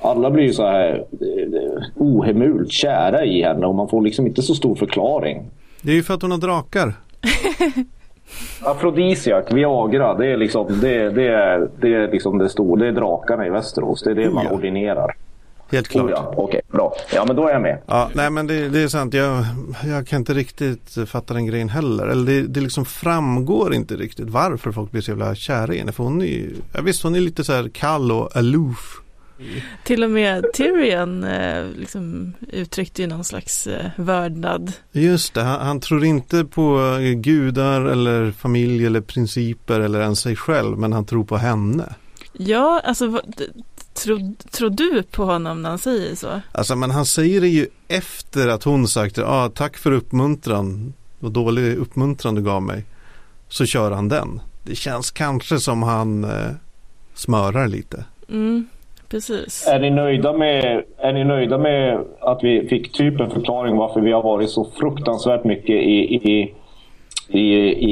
[0.00, 4.42] Alla blir ju så här eh, ohemult kära i henne och man får liksom inte
[4.42, 5.42] så stor förklaring.
[5.82, 6.94] Det är ju för att hon har drakar.
[8.62, 12.80] Afrodisiak, Viagra, det är liksom det, det, är, det, är liksom det stora.
[12.80, 14.02] Det är drakarna i Västerås.
[14.02, 14.50] Det är det Oh, man ja.
[14.50, 15.16] ordinerar.
[15.72, 16.04] Helt klart.
[16.04, 16.34] Oh, ja.
[16.36, 16.94] Okej, bra.
[17.14, 17.78] Ja, men då är jag med.
[17.86, 19.14] Ja, nej men det, det är sant.
[19.14, 19.44] Jag,
[19.86, 22.06] jag kan inte riktigt fatta den grejen heller.
[22.06, 25.92] Eller det, det liksom framgår inte riktigt varför folk blir så jävla kära i henne.
[25.92, 29.00] För hon är ju, ja, visst hon är lite så här kall och aloof.
[29.84, 34.72] Till och med Tyrion eh, liksom uttryckte ju någon slags eh, vördnad.
[34.92, 40.20] Just det, han, han tror inte på eh, gudar eller familj eller principer eller ens
[40.20, 40.78] sig själv.
[40.78, 41.94] Men han tror på henne.
[42.32, 43.40] Ja, alltså vad-
[43.94, 46.40] tror, tror du på honom när han säger så?
[46.52, 50.92] Alltså men han säger det ju efter att hon sagt ah, tack för uppmuntran.
[51.18, 52.84] Vad dålig uppmuntran du gav mig.
[53.48, 54.40] Så kör han den.
[54.64, 56.50] Det känns kanske som han eh,
[57.14, 58.04] smörar lite.
[58.28, 58.66] Mm,
[59.10, 59.66] precis.
[59.66, 64.00] Är ni, nöjda med, är ni nöjda med att vi fick typ en förklaring varför
[64.00, 66.54] vi har varit så fruktansvärt mycket i, i,
[67.28, 67.44] i,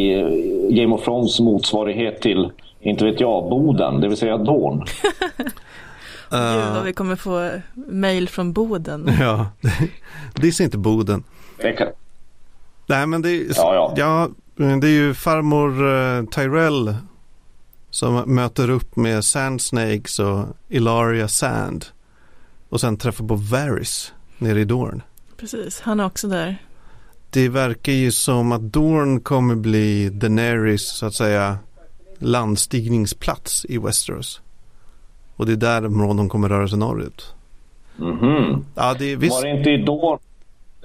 [0.02, 0.24] i
[0.70, 2.50] Game of Thrones motsvarighet till,
[2.80, 4.84] inte vet jag, Boden, det vill säga Dorn?
[6.30, 9.10] Gud vad vi kommer få mail från Boden.
[9.20, 9.46] Ja,
[10.34, 11.24] det är inte Boden.
[11.56, 11.88] Det kan,
[12.86, 14.28] Nej men det är, Ja, ja.
[14.56, 16.94] det är ju farmor eh, Tyrell
[17.90, 21.84] som möter upp med Sand Snakes och Ilaria Sand.
[22.68, 25.02] Och sen träffar på Varys nere i Dorn.
[25.36, 26.56] Precis, han är också där.
[27.30, 31.58] Det verkar ju som att Dorn kommer bli Daenerys så att säga
[32.18, 34.40] landstigningsplats i Westeros.
[35.36, 35.82] Och det är där
[36.16, 37.34] de kommer röra sig norrut.
[37.96, 38.64] Mhm.
[38.74, 39.42] Ja, det är visst.
[39.42, 40.18] Var det inte i Dorn?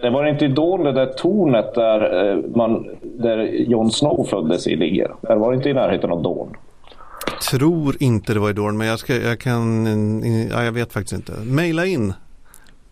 [0.02, 4.68] Det var inte i Dorn det där tornet där, eh, man, där Jon Snow föddes
[4.68, 5.12] i ligger?
[5.24, 6.56] Eller var det inte i närheten av Dorn?
[7.42, 9.86] Tror inte det var i Dorn, men jag, ska, jag kan,
[10.52, 11.32] ja, jag vet faktiskt inte.
[11.32, 12.14] Maila in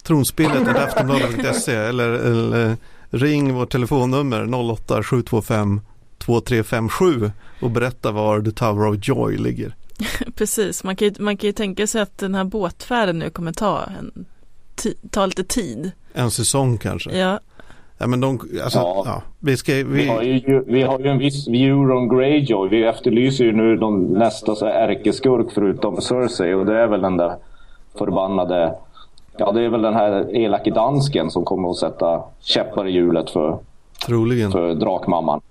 [0.04, 2.77] tronspelet aftonbladet.se eller, eller
[3.10, 5.82] ring vårt telefonnummer 08 725
[6.17, 9.75] 2357 och berätta var The Tower of Joy ligger.
[10.36, 13.54] Precis, man kan, ju, man kan ju tänka sig att den här båtfärden nu kommer
[13.54, 14.25] ta, en,
[15.10, 15.91] ta lite tid.
[16.13, 17.17] En säsong kanske.
[17.17, 17.39] Ja,
[18.02, 19.04] Ja, men de, alltså, ja.
[19.06, 19.22] Ja.
[19.40, 22.70] vi ska, vi, Vi har, ju, vi har ju en viss Euron Greyjoy.
[22.70, 27.18] Vi efterlyser ju nu de nästa så ärkeskurk förutom Cersei och det är väl den
[27.18, 27.36] där
[27.98, 28.76] förbannade...
[29.38, 33.30] Ja, det är väl den här elake dansken som kommer att sätta käppar i hjulet
[33.30, 33.58] för,
[34.06, 34.52] troligen.
[34.52, 35.42] för drakmamman.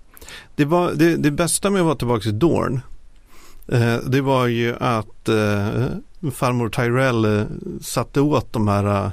[0.55, 2.81] Det, var, det, det bästa med att vara tillbaka i Dorn
[3.71, 7.45] eh, det var ju att eh, farmor Tyrell eh,
[7.81, 9.11] satte åt de här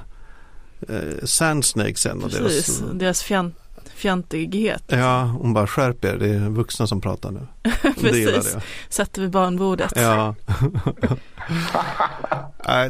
[0.88, 2.22] eh, sandsnakesen.
[2.22, 2.78] Och precis.
[2.78, 3.54] deras, Deras fjant,
[3.94, 4.82] fjantighet.
[4.86, 7.40] ja, hon bara skärp er, det är vuxna som pratar nu.
[8.00, 8.56] Precis,
[8.88, 9.92] sätter vi barnbordet.
[9.96, 10.34] Ja.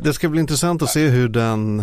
[0.03, 1.83] Det ska bli intressant att se hur den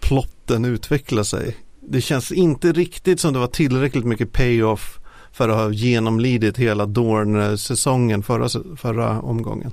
[0.00, 1.56] plotten utvecklar sig.
[1.80, 5.00] Det känns inte riktigt som det var tillräckligt mycket payoff
[5.32, 9.72] för att ha genomlidit hela Dorn-säsongen förra, förra omgången.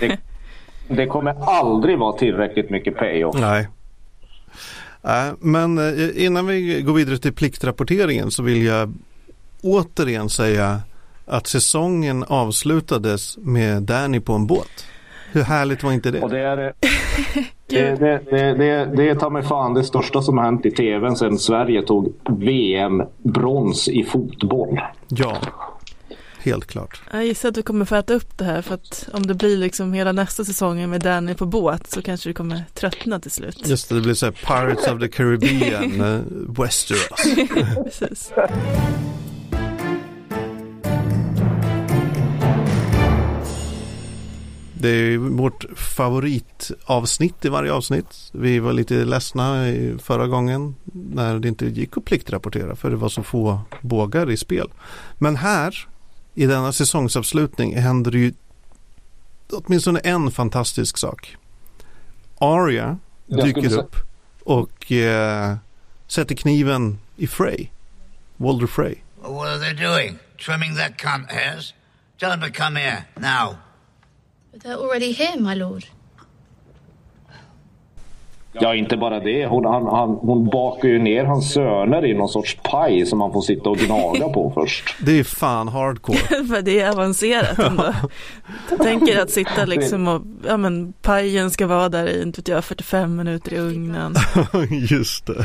[0.00, 0.18] Det,
[0.88, 3.36] det kommer aldrig vara tillräckligt mycket payoff.
[3.40, 3.68] Nej.
[5.02, 8.94] Nej, men eh, innan vi går vidare till pliktrapporteringen så vill jag
[9.62, 10.80] återigen säga
[11.26, 14.86] att säsongen avslutades med Danny på en båt.
[15.32, 16.20] Hur härligt var inte det?
[16.20, 16.72] Och det är det,
[17.66, 20.70] det, det, det, det, det är ta mig fan det största som har hänt i
[20.70, 24.80] tvn sedan Sverige tog VM-brons i fotboll.
[25.08, 25.36] Ja,
[26.42, 27.02] helt klart.
[27.12, 29.56] Jag gissar att du kommer få äta upp det här för att om det blir
[29.56, 33.68] liksom hela nästa säsongen med Danny på båt så kanske du kommer tröttna till slut.
[33.68, 36.20] Just det, det blir så här Pirates of the Caribbean, eh,
[36.58, 37.20] Westeros.
[37.84, 38.32] Precis.
[44.82, 48.30] Det är vårt favoritavsnitt i varje avsnitt.
[48.32, 52.96] Vi var lite ledsna i förra gången när det inte gick att pliktrapportera för det
[52.96, 54.70] var så få bågar i spel.
[55.18, 55.88] Men här
[56.34, 58.32] i denna säsongsavslutning händer det ju
[59.52, 61.36] åtminstone en fantastisk sak.
[62.38, 63.96] Arya dyker upp
[64.44, 65.56] och eh,
[66.06, 67.68] sätter kniven i Frey.
[68.36, 68.94] Walder Frey.
[69.22, 70.18] What are they doing?
[70.38, 71.74] Trimming that cunt hairs?
[72.18, 73.56] Tell them to come here, now.
[74.52, 75.86] But they're already here, my lord.
[78.52, 79.46] Ja, inte bara det.
[79.46, 83.32] Hon, han, han, hon bakar ju ner hans söner i någon sorts paj som man
[83.32, 84.84] får sitta och gnaga på först.
[85.06, 86.18] Det är fan hardcore.
[86.48, 87.94] För det är avancerat ändå.
[88.82, 92.64] Tänker att sitta liksom och, ja men pajen ska vara där i, inte vet jag,
[92.64, 94.14] 45 minuter i ugnen.
[94.90, 95.44] Just det.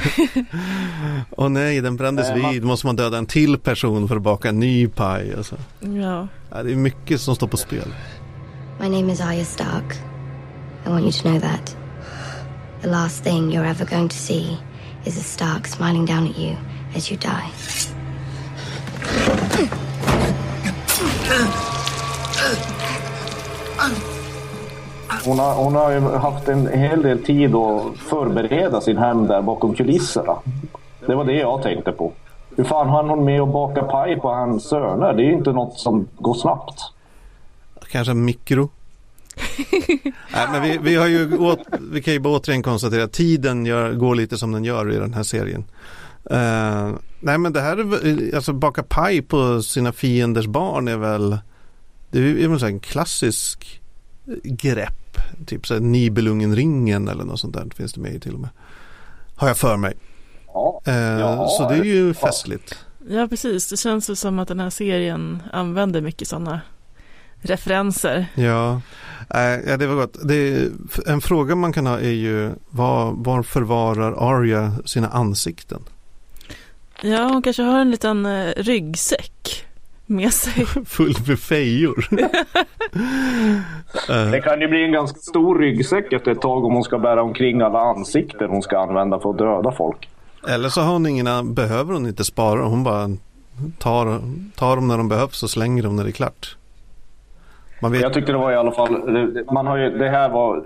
[1.37, 2.63] Åh nej, den brändes man- vid.
[2.63, 5.33] Måste man döda en till person för att baka en ny paj.
[5.37, 5.55] Alltså.
[5.79, 6.27] Ja.
[6.51, 7.87] Ja, det är mycket som står på spel.
[8.81, 9.93] My name is Arya Stark.
[10.85, 11.77] I want you to know that.
[12.85, 14.59] The last thing you're ever going to see
[15.05, 16.55] is a Stark smiling down at you
[16.95, 17.49] as you die.
[25.25, 29.41] Hon har, hon har ju haft en hel del tid att förbereda sin hem där
[29.41, 30.35] bakom kulisserna.
[31.07, 32.11] Det var det jag tänkte på.
[32.55, 35.13] Hur fan hann hon med att baka paj på hans söner?
[35.13, 36.81] Det är ju inte något som går snabbt.
[37.91, 38.69] Kanske mikro.
[40.33, 41.59] Nej, men vi, vi, har ju åt,
[41.91, 44.95] vi kan ju bara återigen konstatera att tiden gör, går lite som den gör i
[44.95, 45.65] den här serien.
[46.31, 51.37] Uh, nej men det här är alltså baka paj på sina fienders barn är väl
[52.11, 53.81] det är väl en klassisk
[54.43, 55.17] grepp.
[55.45, 58.49] Typ så Nibelungen-ringen eller något sånt där finns det med i till och med.
[59.35, 59.93] Har jag för mig.
[60.47, 62.85] Ja, uh, ja, så det är ju festligt.
[63.09, 66.61] Ja precis, det känns ju som att den här serien använder mycket sådana
[67.41, 68.25] referenser.
[68.35, 68.81] Ja,
[69.65, 70.17] ja det var gott.
[70.23, 70.69] Det,
[71.05, 75.81] en fråga man kan ha är ju var, var förvarar Arya sina ansikten?
[77.01, 79.65] Ja, hon kanske har en liten eh, ryggsäck
[80.05, 80.65] med sig.
[80.85, 82.07] Full med fejor.
[84.31, 87.23] Det kan ju bli en ganska stor ryggsäck efter ett tag om hon ska bära
[87.23, 90.09] omkring alla ansikten hon ska använda för att döda folk.
[90.47, 92.65] Eller så har hon ingen, behöver hon inte spara.
[92.65, 93.09] Hon bara
[93.77, 94.21] tar,
[94.55, 96.57] tar dem när de behövs och slänger dem när det är klart.
[97.79, 98.01] Man vet...
[98.01, 98.91] Jag tyckte det var i alla fall,
[99.51, 100.65] man har ju, det här var,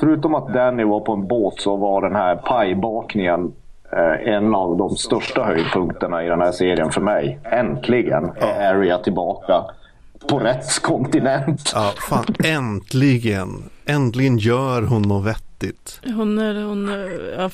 [0.00, 3.52] förutom att Danny var på en båt så var den här pajbakningen
[3.92, 7.38] eh, en av de största höjdpunkterna i den här serien för mig.
[7.44, 9.64] Äntligen är Arya tillbaka
[10.28, 11.72] på rätt kontinent.
[11.74, 13.70] Ja, fan äntligen.
[13.86, 16.00] Äntligen gör hon något vettigt.
[16.04, 16.90] Hon, hon
[17.36, 17.50] ja,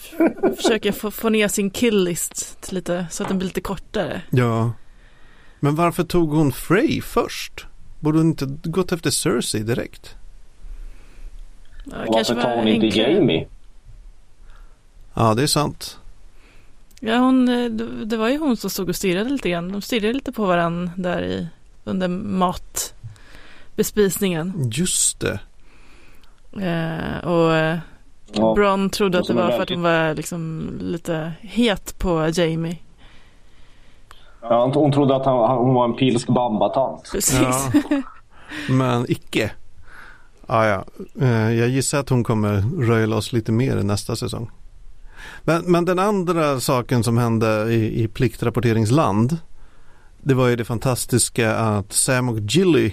[0.57, 4.22] försöker få, få ner sin killlist till lite, så att den blir lite kortare.
[4.31, 4.72] Ja.
[5.61, 7.66] Men varför tog hon Frey först?
[8.00, 10.16] Borde hon inte gått efter Cersei direkt?
[11.84, 13.12] Ja, Varför tar hon inte enklare.
[13.12, 13.46] Jamie?
[15.14, 15.98] Ja, det är sant.
[17.00, 17.46] Ja, hon,
[18.08, 19.72] det var ju hon som stod och stirrade lite grann.
[19.72, 21.48] De stirrade lite på varandra där i,
[21.84, 24.70] under matbespisningen.
[24.72, 25.40] Just det.
[26.52, 27.52] Eh, och
[28.32, 32.76] ja, Bron trodde att det var för att hon var liksom lite het på Jamie.
[34.48, 37.11] Ja, hon trodde att han, hon var en pilsk bambatant.
[37.12, 37.40] Precis.
[37.40, 38.02] Ja.
[38.68, 39.50] Men icke.
[40.46, 40.84] Ah, ja.
[41.20, 44.50] Eh, jag gissar att hon kommer röja loss lite mer i nästa säsong.
[45.44, 49.37] Men, men den andra saken som hände i, i pliktrapporteringsland
[50.22, 52.92] det var ju det fantastiska att Sam och Gilly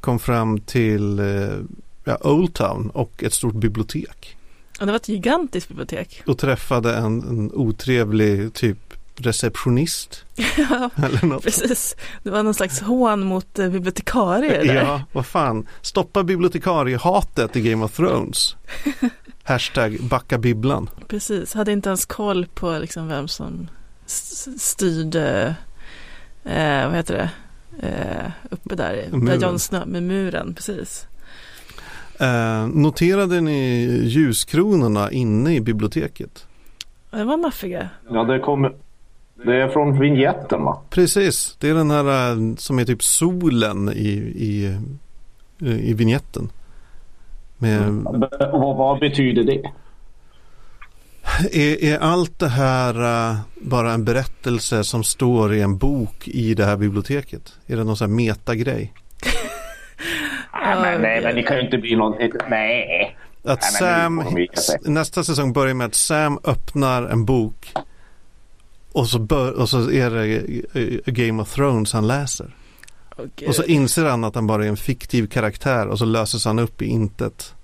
[0.00, 1.58] kom fram till eh,
[2.04, 4.36] ja, Old Town och ett stort bibliotek.
[4.80, 6.22] Och det var ett gigantiskt bibliotek.
[6.26, 8.91] Och träffade en, en otrevlig typ
[9.26, 10.24] receptionist.
[10.36, 11.44] Ja, eller något.
[11.44, 11.96] precis.
[12.22, 14.74] Det var någon slags hån mot eh, bibliotekarier där.
[14.74, 15.66] Ja, vad fan.
[15.80, 18.56] Stoppa bibliotekariehatet i Game of Thrones.
[19.42, 20.90] Hashtag backa bibblan.
[21.08, 23.68] Precis, hade inte ens koll på liksom vem som
[24.58, 25.54] styrde,
[26.44, 27.30] eh, vad heter det,
[27.88, 31.06] eh, uppe där, där Jon Snow med muren, precis.
[32.18, 36.46] Eh, noterade ni ljuskronorna inne i biblioteket?
[37.10, 37.88] Det var maffiga.
[38.10, 38.72] Ja, det kommer
[39.44, 40.82] det är från vignetten va?
[40.90, 44.78] Precis, det är den här äh, som är typ solen i, i,
[45.60, 46.50] i vignetten.
[47.58, 47.82] Med...
[47.82, 48.20] Mm.
[48.52, 49.70] Vad, vad betyder det?
[51.52, 53.00] Är, är, allt det här
[53.30, 57.54] uh, bara en berättelse som står i en bok i det här biblioteket?
[57.66, 58.92] Är det någon sån här metagrej?
[60.50, 62.14] ah, men, nej, men det kan ju inte bli någon...
[62.50, 63.16] Nej.
[63.44, 64.24] Att nej, Sam,
[64.84, 67.72] nästa säsong börjar med att Sam öppnar en bok
[68.94, 70.24] och så, bör, och så är det
[70.80, 72.54] eh, Game of Thrones han läser.
[73.16, 73.48] Okay.
[73.48, 76.58] Och så inser han att han bara är en fiktiv karaktär och så löses han
[76.58, 77.54] upp i intet.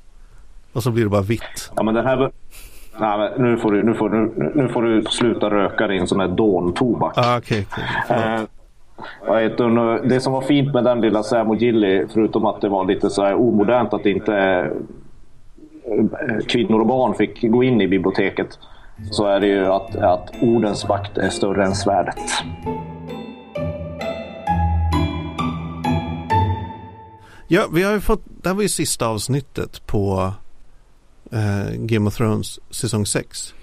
[0.73, 1.71] Och så blir det bara vitt.
[1.77, 2.31] Ja men den här...
[3.01, 6.29] Nej, nu, får du, nu, får du, nu får du sluta röka din sån här
[6.29, 7.13] dåntobak.
[7.17, 7.85] Ah, okay, okay.
[8.17, 8.43] Eh,
[10.05, 13.11] det som var fint med den lilla Sam och Gilly, förutom att det var lite
[13.11, 14.35] så här omodernt att inte
[15.85, 18.59] eh, kvinnor och barn fick gå in i biblioteket
[19.11, 22.19] så är det ju att, att ordens makt är större än svärdet.
[27.49, 30.33] Ja, vi har ju fått, det här var ju sista avsnittet på
[31.33, 33.55] eh, Game of Thrones säsong 6.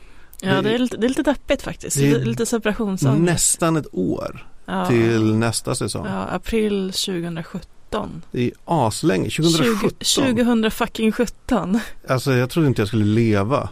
[0.42, 1.98] Ja, det är lite, det är lite deppigt faktiskt.
[1.98, 3.22] Det är lite separationsångest.
[3.26, 4.86] Nästan ett år ja.
[4.86, 6.06] till nästa säsong.
[6.06, 8.22] Ja, april 2017.
[8.32, 9.92] Det är aslänge, 2017.
[10.02, 11.80] 20, 2000 fucking 17.
[12.08, 13.70] Alltså jag trodde inte jag skulle leva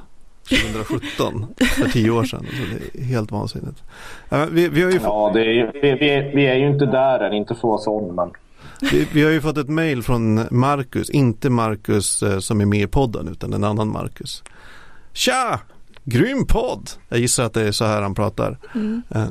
[0.49, 2.45] 2017, för tio år sedan.
[2.51, 2.63] Så
[2.93, 3.83] det är helt vansinnigt.
[4.51, 7.33] Vi, vi har ju ja, det är, vi, vi, vi, är ju inte där än,
[7.33, 8.29] inte så sån men.
[8.91, 12.81] Vi, vi, har ju fått ett mail från Marcus, inte Marcus eh, som är med
[12.81, 14.43] i podden utan en annan Marcus.
[15.13, 15.59] Tja!
[16.03, 16.89] Grym podd!
[17.09, 18.57] Jag gissar att det är så här han pratar.
[18.75, 19.01] Mm.
[19.15, 19.27] Eh,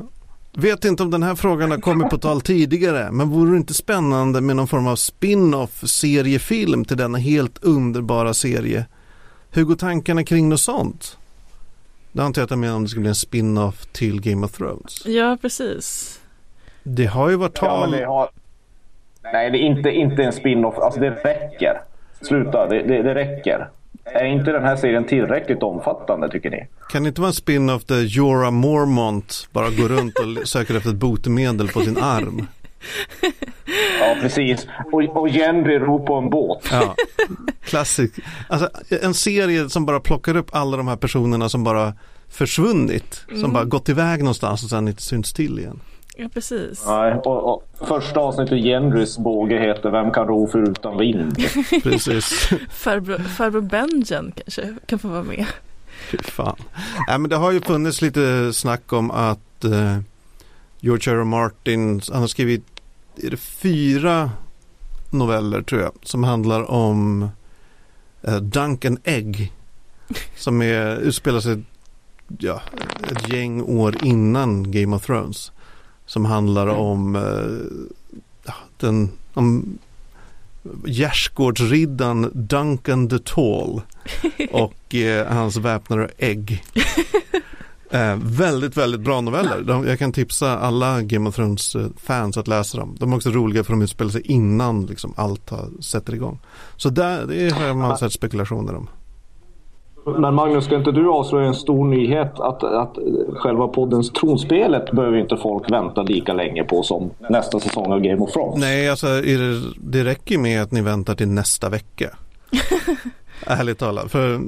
[0.55, 3.73] Vet inte om den här frågan har kommit på tal tidigare, men vore det inte
[3.73, 8.85] spännande med någon form av spin-off seriefilm till denna helt underbara serie?
[9.55, 11.17] Hur går tankarna kring något sånt?
[12.11, 14.51] Det antar jag att jag menar om det skulle bli en spin-off till Game of
[14.51, 15.05] Thrones.
[15.05, 16.19] Ja, precis.
[16.83, 17.91] Det har ju varit Ja, tal...
[17.91, 18.29] det har...
[19.33, 20.77] Nej, det är inte, inte en spin-off.
[20.77, 21.81] Alltså det räcker.
[22.21, 23.69] Sluta, det, det, det räcker.
[24.03, 26.67] Är inte den här serien tillräckligt omfattande tycker ni?
[26.89, 30.89] Kan det inte vara en spin-off där Jorah Mormont bara går runt och söker efter
[30.89, 32.47] ett botemedel på sin arm?
[33.99, 34.67] Ja, precis.
[34.91, 36.67] Och, och Henry ror på en båt.
[36.71, 36.95] Ja,
[37.63, 38.11] klassik.
[38.49, 38.69] Alltså
[39.01, 41.93] en serie som bara plockar upp alla de här personerna som bara
[42.29, 43.23] försvunnit.
[43.27, 43.53] Som Mm.
[43.53, 45.79] bara gått iväg någonstans och sen inte synts till igen.
[46.17, 46.83] Ja, precis.
[46.87, 51.37] Nej, och, och första avsnittet i Henrys båge heter Vem kan ro förutan vind?
[51.83, 52.49] Precis.
[52.69, 55.45] Farbror, farbror Benjen kanske kan få vara med.
[56.11, 56.55] Fy fan.
[57.07, 59.97] Nej, men det har ju funnits lite snack om att eh,
[60.79, 61.17] George R.
[61.19, 61.23] R.
[61.23, 62.72] Martin, han har skrivit
[63.15, 64.31] är det fyra
[65.09, 67.29] noveller tror jag, som handlar om
[68.21, 69.51] eh, Dunk and Egg.
[70.35, 71.63] Som är, utspelar sig
[72.37, 72.61] ja,
[73.11, 75.51] ett gäng år innan Game of Thrones.
[76.05, 79.77] Som handlar om, eh, den, om
[80.85, 83.81] gärdsgårdsriddaren Duncan the Tall
[84.51, 86.63] och eh, hans väpnare Egg.
[87.93, 89.61] Eh, väldigt, väldigt bra noveller.
[89.61, 92.95] De, jag kan tipsa alla Game of Thrones-fans att läsa dem.
[92.99, 96.39] De är också roliga för de utspelar sig innan liksom, allt har, sätter igång.
[96.77, 98.89] Så där, det har man sett spekulationer om.
[100.05, 102.97] Men Magnus, ska inte du avslöja en stor nyhet att, att
[103.33, 108.21] själva poddens tronspelet behöver inte folk vänta lika länge på som nästa säsong av Game
[108.21, 108.59] of Thrones?
[108.59, 112.09] Nej, alltså är det, det räcker med att ni väntar till nästa vecka.
[113.45, 114.11] Ärligt talat.
[114.11, 114.41] För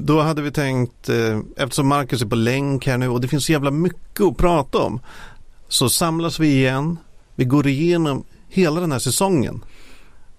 [0.00, 3.44] då hade vi tänkt, eh, eftersom Marcus är på länk här nu och det finns
[3.44, 5.00] så jävla mycket att prata om.
[5.68, 6.96] Så samlas vi igen.
[7.34, 9.64] Vi går igenom hela den här säsongen.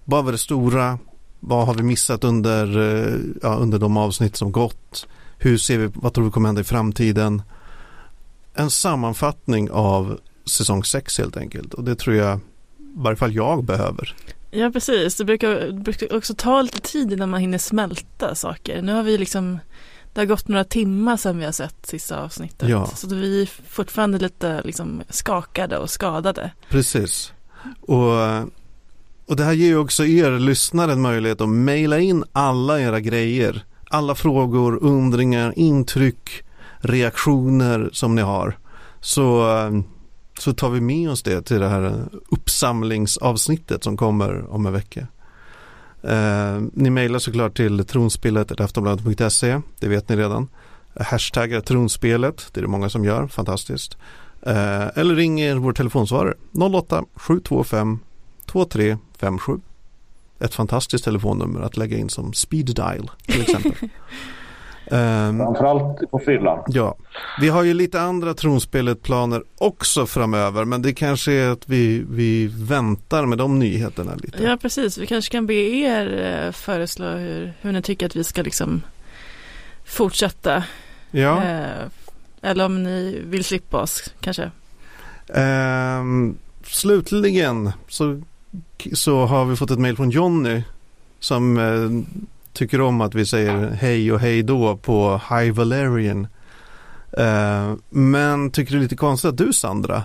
[0.05, 0.99] Vad var det stora?
[1.39, 5.07] Vad har vi missat under, eh, ja, under de avsnitt som gått?
[5.37, 7.41] Hur ser vi, vad tror vi kommer hända i framtiden?
[8.53, 11.73] En sammanfattning av säsong 6 helt enkelt.
[11.73, 12.41] Och det tror jag, i
[12.95, 14.15] varje fall jag behöver.
[14.51, 15.15] Ja, precis.
[15.15, 18.81] Det brukar, det brukar också ta lite tid innan man hinner smälta saker.
[18.81, 19.59] Nu har vi liksom,
[20.13, 22.69] det har gått några timmar sedan vi har sett sista avsnittet.
[22.69, 22.85] Ja.
[22.85, 26.51] Så vi är fortfarande lite liksom skakade och skadade.
[26.69, 27.33] Precis.
[27.81, 28.11] Och,
[29.25, 32.99] och det här ger ju också er lyssnare en möjlighet att mejla in alla era
[32.99, 33.65] grejer.
[33.89, 36.43] Alla frågor, undringar, intryck,
[36.79, 38.57] reaktioner som ni har.
[39.01, 39.47] Så,
[40.41, 45.07] så tar vi med oss det till det här uppsamlingsavsnittet som kommer om en vecka.
[46.03, 50.47] Eh, ni mejlar såklart till tronspelet.aftonbladet.se, det vet ni redan.
[50.95, 53.97] Hashtaggar tronspelet, det är det många som gör, fantastiskt.
[54.41, 57.99] Eh, eller ringer vår telefonsvarare 08 725
[58.45, 59.59] 2357.
[60.39, 63.73] Ett fantastiskt telefonnummer att lägga in som speed dial till exempel.
[64.91, 66.63] Ehm, Framförallt på fyllan.
[66.67, 66.95] Ja,
[67.41, 72.47] vi har ju lite andra tronspelet-planer också framöver men det kanske är att vi, vi
[72.47, 74.43] väntar med de nyheterna lite.
[74.43, 74.97] Ja, precis.
[74.97, 78.81] Vi kanske kan be er eh, föreslå hur, hur ni tycker att vi ska liksom
[79.85, 80.63] fortsätta.
[81.11, 81.43] Ja.
[81.43, 81.87] Eh,
[82.41, 84.51] eller om ni vill slippa oss kanske.
[85.33, 88.21] Ehm, slutligen så,
[88.93, 90.63] så har vi fått ett mejl från Jonny
[91.19, 92.21] som eh,
[92.53, 96.27] tycker om att vi säger hej och hej då på High Valerian.
[97.17, 100.03] Eh, men tycker det är lite konstigt att du Sandra,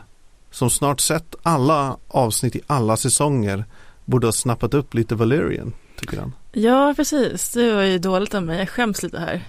[0.51, 3.65] som snart sett alla avsnitt i alla säsonger,
[4.05, 6.33] borde ha snappat upp lite Valerian, tycker han.
[6.53, 7.53] Ja, precis.
[7.53, 8.59] Det var ju dåligt av mig.
[8.59, 9.43] Jag skäms lite här.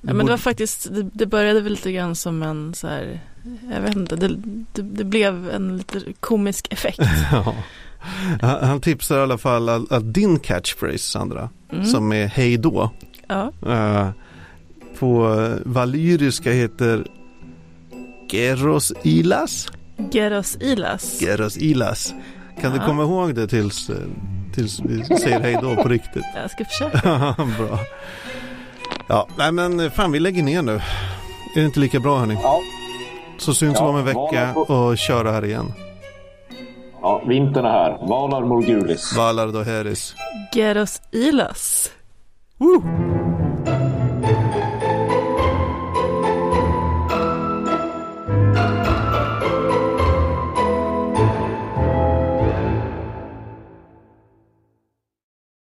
[0.00, 3.20] Ja, men det var faktiskt, det, började väl lite grann som en så här,
[3.72, 4.28] jag vet inte, det,
[4.72, 7.00] det, det blev en lite komisk effekt.
[7.32, 7.54] Ja.
[8.42, 11.84] Han, han tipsar i alla fall att, att din catchphrase Sandra, Mm.
[11.84, 12.90] som är hej då,
[13.28, 13.52] Ja.
[13.66, 14.08] eh,
[14.98, 17.06] på valyriska heter
[18.30, 19.68] Geros Ilas.
[20.12, 21.20] Geros Ilas.
[21.20, 22.14] Geros Ilas.
[22.60, 22.86] Kan du Ja.
[22.86, 23.90] komma ihåg det tills,
[24.54, 26.24] tills vi säger hej då på riktigt?
[26.34, 27.00] Jag ska försöka.
[27.58, 27.78] Bra.
[29.08, 30.72] Ja, nej men fan vi lägger ner nu.
[30.74, 30.80] Är
[31.60, 32.34] det inte lika bra hörni?
[32.42, 32.60] Ja.
[33.38, 35.72] Så syns vi Ja, om en vecka och köra här igen.
[37.02, 37.98] Ja, vintern är här.
[38.08, 39.16] Valar Morgulis.
[39.16, 40.14] Valar då Heris.
[40.54, 41.90] Geros Ilas.
[42.58, 42.82] Woo!